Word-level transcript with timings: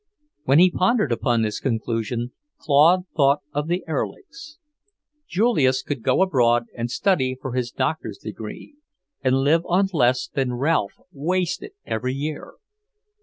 When 0.45 0.57
he 0.57 0.71
pondered 0.71 1.11
upon 1.11 1.43
this 1.43 1.59
conclusion, 1.59 2.31
Claude 2.57 3.05
thought 3.15 3.43
of 3.53 3.67
the 3.67 3.83
Erlichs. 3.87 4.57
Julius 5.27 5.83
could 5.83 6.01
go 6.01 6.23
abroad 6.23 6.65
and 6.75 6.89
study 6.89 7.37
for 7.39 7.53
his 7.53 7.69
doctor's 7.69 8.17
degree, 8.17 8.77
and 9.23 9.43
live 9.43 9.61
on 9.67 9.89
less 9.93 10.27
than 10.27 10.55
Ralph 10.55 10.95
wasted 11.11 11.73
every 11.85 12.15
year. 12.15 12.55